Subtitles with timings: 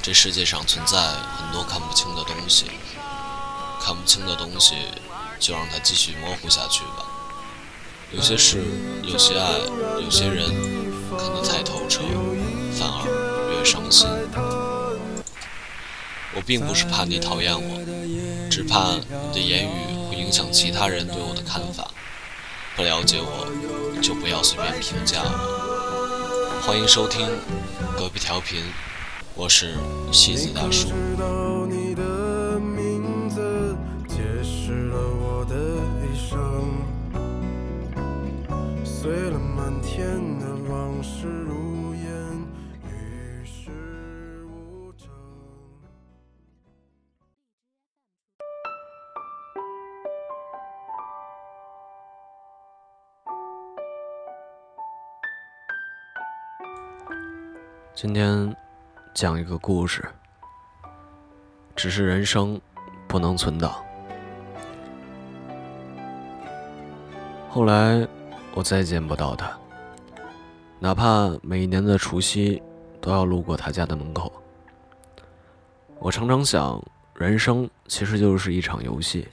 [0.00, 2.64] 这世界上存在很多看不清的东西，
[3.80, 4.74] 看不清的东西，
[5.38, 7.04] 就让它继续模糊下去吧。
[8.10, 8.64] 有些事，
[9.02, 9.58] 有些爱，
[10.00, 10.48] 有些人，
[11.10, 12.00] 看得太透彻，
[12.72, 14.08] 反而越伤心。
[16.34, 21.90] 我并不是怕你讨厌我，只怕你的言语会影响其他人对我的看法。
[22.76, 26.62] 不了解我，就不要随便评价我。
[26.64, 27.28] 欢迎收听
[27.98, 28.64] 隔壁调频。
[29.40, 29.72] 我是
[30.10, 30.88] 西子大叔。
[57.94, 58.67] 今天。
[59.14, 60.04] 讲一个故事，
[61.74, 62.60] 只是人生
[63.06, 63.74] 不能存档。
[67.48, 68.06] 后来
[68.54, 69.50] 我再见不到他，
[70.78, 72.62] 哪怕每一年的除夕
[73.00, 74.32] 都要路过他家的门口。
[75.98, 76.80] 我常常想，
[77.14, 79.26] 人生其实就是一场游戏。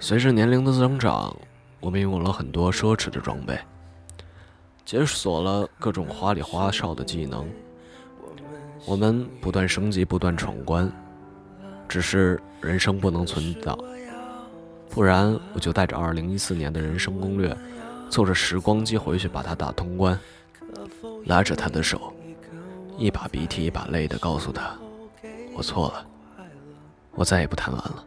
[0.00, 1.36] 随着年龄的增长，
[1.80, 3.58] 我们拥有了很多奢侈的装备，
[4.86, 7.46] 解锁了各种花里花哨的技能。
[8.86, 10.90] 我们不断升级，不断闯关，
[11.88, 13.78] 只是人生不能存档，
[14.90, 17.56] 不然我就带着二零一四年的人生攻略，
[18.10, 20.18] 坐着时光机回去把它打通关，
[21.24, 22.12] 拉着他的手，
[22.98, 24.74] 一把鼻涕一把泪的告诉他，
[25.54, 26.06] 我错了，
[27.12, 28.04] 我再也不贪玩了。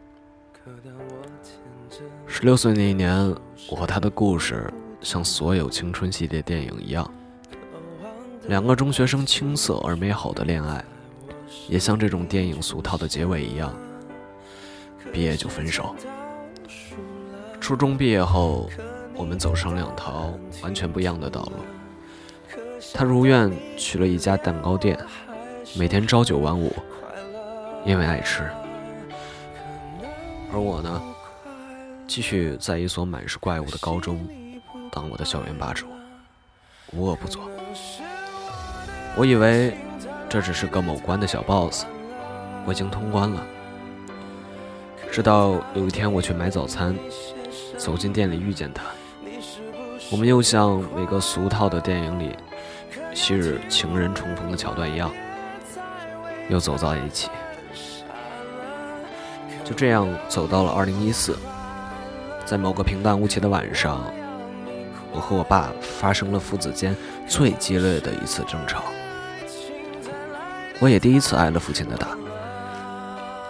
[2.26, 3.34] 十六岁那一年，
[3.68, 7.10] 我和他的故事像所有青春系列电影一样。
[8.48, 10.82] 两个中学生青涩而美好的恋爱，
[11.68, 13.70] 也像这种电影俗套的结尾一样，
[15.12, 15.94] 毕业就分手。
[17.60, 18.70] 初中毕业后，
[19.14, 20.32] 我们走上两条
[20.62, 21.52] 完全不一样的道路。
[22.94, 24.98] 他如愿去了一家蛋糕店，
[25.76, 26.74] 每天朝九晚五，
[27.84, 28.48] 因为爱吃。
[30.50, 31.02] 而我呢，
[32.06, 34.26] 继续在一所满是怪物的高中，
[34.90, 35.86] 当我的校园霸主，
[36.92, 37.42] 无恶不作。
[39.18, 39.76] 我以为
[40.28, 41.84] 这只是个某关的小 boss，
[42.64, 43.44] 我已经通关了。
[45.10, 46.96] 直到有一天我去买早餐，
[47.76, 48.84] 走进店里遇见他，
[50.12, 52.36] 我们又像每个俗套的电影里
[53.12, 55.10] 昔日情人重逢的桥段一样，
[56.48, 57.28] 又走到一起。
[59.64, 61.36] 就这样走到了二零一四，
[62.44, 64.00] 在某个平淡无奇的晚上，
[65.10, 66.94] 我和我爸发生了父子间
[67.26, 68.84] 最激烈的一次争吵。
[70.80, 72.16] 我也第一次挨了父亲的打，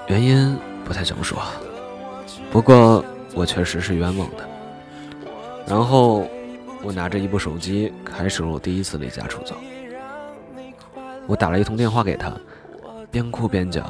[0.06, 1.38] 原因不太想说，
[2.50, 4.48] 不过我确实是冤枉的。
[5.66, 6.26] 然后
[6.82, 9.54] 我拿着一部手机，开始了我第一次离家出走。
[11.26, 12.32] 我打了一通电话给他，
[13.10, 13.84] 边哭边讲：“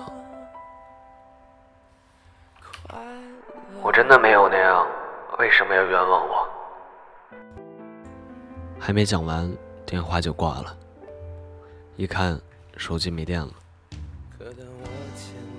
[3.80, 4.84] 我真的没有那样，
[5.38, 6.48] 为什么要冤枉我？”
[8.80, 9.48] 还没讲完，
[9.86, 10.76] 电话就挂了。
[11.94, 12.36] 一看。
[12.78, 13.50] 手机没电了，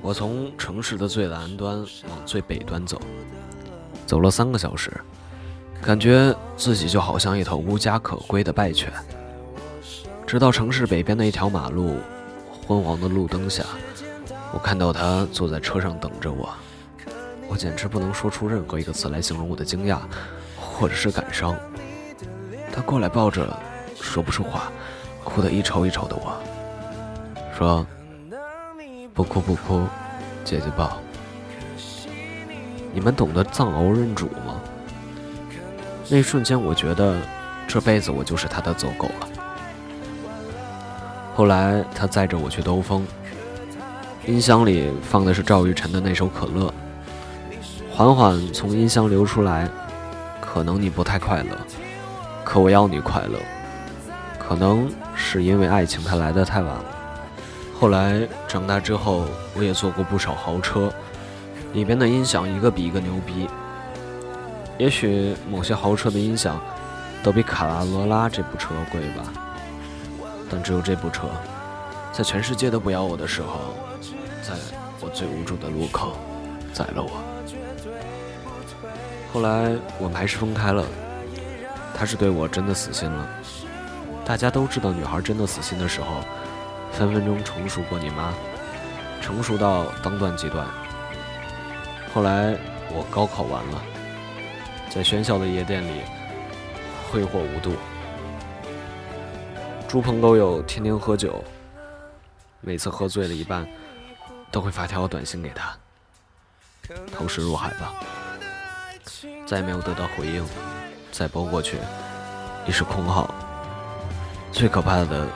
[0.01, 2.99] 我从城市的最南端往最北端走，
[4.07, 4.89] 走了三个小时，
[5.81, 8.91] 感觉自己就好像一头无家可归的败犬。
[10.25, 11.97] 直到城市北边的一条马路，
[12.65, 13.65] 昏黄的路灯下，
[14.53, 16.49] 我看到他坐在车上等着我，
[17.49, 19.99] 我简直不能说出任何一个词来形容我的惊讶，
[20.57, 21.53] 或者是感伤。
[22.71, 23.55] 他过来抱着，
[23.99, 24.71] 说不出话，
[25.23, 26.41] 哭得一抽一抽的我。
[27.59, 27.85] 说
[29.13, 29.85] ：“不哭不哭，
[30.45, 30.97] 姐姐抱。
[32.93, 34.61] 你们懂得藏獒认主吗？
[36.07, 37.17] 那一瞬间，我觉得
[37.67, 39.27] 这辈子我就是他的走狗了。
[41.35, 43.05] 后来他载着我去兜风，
[44.25, 46.67] 音箱里放的是赵玉晨的那首《可乐》，
[47.91, 49.67] 缓缓从音箱流出来。
[50.39, 51.57] 可能你不太快乐，
[52.45, 53.37] 可我要你快乐。
[54.39, 56.85] 可能是因为爱情，它来的太晚了。”
[57.79, 59.23] 后来长大之后，
[59.55, 60.91] 我也坐过不少豪车，
[61.71, 63.47] 里边的音响一个比一个牛逼。
[64.77, 66.59] 也许某些豪车的音响
[67.23, 69.31] 都比卡罗拉这部车贵吧，
[70.49, 71.29] 但只有这部车，
[72.11, 73.73] 在全世界都不要我的时候，
[74.41, 74.53] 在
[74.99, 76.17] 我最无助的路口
[76.73, 77.09] 宰了我。
[79.31, 80.83] 后来我们还是分开了，
[81.95, 83.29] 他是对我真的死心了。
[84.25, 86.07] 大家都知道，女孩真的死心的时候。
[86.91, 88.33] 分分钟成熟过你妈，
[89.21, 90.67] 成熟到当断即断。
[92.13, 92.57] 后来
[92.91, 93.81] 我高考完了，
[94.89, 96.01] 在喧嚣的夜店里
[97.11, 97.73] 挥霍无度，
[99.87, 101.43] 猪朋狗友天天喝酒，
[102.61, 103.67] 每次喝醉了一半，
[104.51, 105.77] 都会发条短信给他，
[107.11, 107.93] 投石入海吧。
[109.45, 110.45] 再没有得到回应，
[111.11, 111.77] 再拨过去，
[112.67, 113.33] 已是空号。
[114.51, 115.27] 最可怕的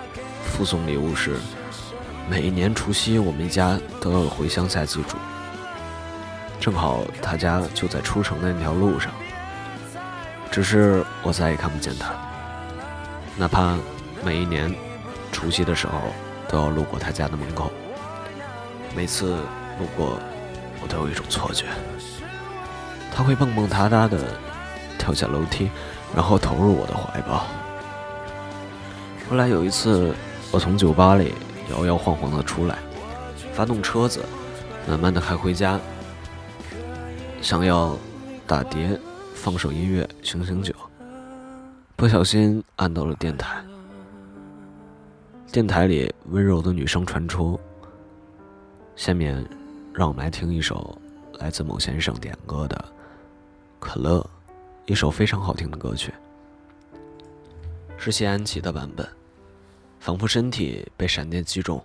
[0.43, 1.37] 附送礼物是，
[2.29, 5.17] 每一年除夕我们一家都要回乡下祭祖，
[6.59, 9.11] 正好他家就在出城的那条路上。
[10.51, 12.13] 只是我再也看不见他，
[13.35, 13.75] 哪怕
[14.23, 14.71] 每一年
[15.31, 15.93] 除夕的时候
[16.47, 17.71] 都要路过他家的门口，
[18.95, 19.37] 每次
[19.79, 20.19] 路过，
[20.81, 21.65] 我都有一种错觉，
[23.11, 24.19] 他会蹦蹦哒哒的
[24.99, 25.71] 跳下楼梯，
[26.15, 27.47] 然后投入我的怀抱。
[29.27, 30.13] 后来有一次，
[30.53, 31.33] 我从酒吧里
[31.71, 32.77] 摇摇晃晃的出来，
[33.53, 34.23] 发动车子，
[34.87, 35.79] 慢慢的开回家，
[37.41, 37.97] 想要
[38.45, 38.99] 打碟，
[39.33, 40.71] 放首音乐，醒醒酒，
[41.95, 43.63] 不小心按到了电台，
[45.51, 47.59] 电台里温柔的女声传出。
[48.95, 49.43] 下面，
[49.91, 50.95] 让我们来听一首
[51.39, 52.75] 来自某先生点歌的
[53.79, 54.19] 《可乐》，
[54.85, 56.13] 一首非常好听的歌曲。
[57.97, 59.07] 是谢安琪的版本，
[60.03, 61.81] 仿佛身体被闪电击中，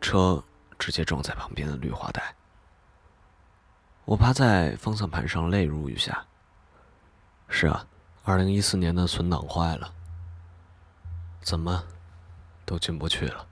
[0.00, 0.42] 车
[0.78, 2.34] 直接撞在旁边的绿化带。
[4.06, 6.24] 我趴在方向盘上，泪如雨下。
[7.50, 7.86] 是啊，
[8.24, 9.92] 二零一四年的存档坏了，
[11.42, 11.84] 怎么
[12.64, 13.46] 都进不去了。